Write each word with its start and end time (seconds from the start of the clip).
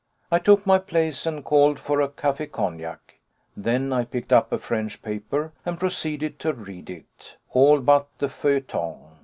I 0.31 0.39
took 0.39 0.65
my 0.65 0.79
place 0.79 1.27
and 1.27 1.45
called 1.45 1.79
for 1.79 2.01
a 2.01 2.09
café 2.09 2.51
cognac. 2.51 3.19
Then 3.55 3.93
I 3.93 4.03
picked 4.03 4.33
up 4.33 4.51
a 4.51 4.57
French 4.57 5.03
paper 5.03 5.53
and 5.63 5.79
proceeded 5.79 6.39
to 6.39 6.53
read 6.53 6.89
it 6.89 7.37
all 7.51 7.79
but 7.81 8.07
the 8.17 8.27
feuilleton. 8.27 8.95